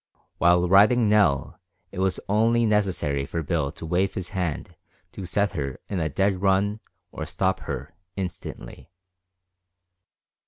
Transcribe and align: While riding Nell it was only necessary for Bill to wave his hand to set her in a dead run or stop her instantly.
While 0.39 0.67
riding 0.67 1.07
Nell 1.09 1.59
it 1.91 1.99
was 1.99 2.19
only 2.27 2.65
necessary 2.65 3.23
for 3.27 3.43
Bill 3.43 3.71
to 3.73 3.85
wave 3.85 4.15
his 4.15 4.29
hand 4.29 4.75
to 5.11 5.25
set 5.27 5.51
her 5.51 5.79
in 5.89 5.99
a 5.99 6.09
dead 6.09 6.41
run 6.41 6.79
or 7.11 7.27
stop 7.27 7.59
her 7.69 7.93
instantly. 8.15 8.89